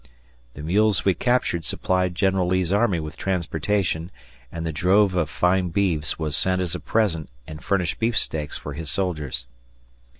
[0.55, 4.09] The mules we captured supplied General Lee's army with transportation,
[4.51, 8.73] and the drove of fine beeves was sent as a present and furnished beefsteaks for
[8.73, 9.45] his soldiers.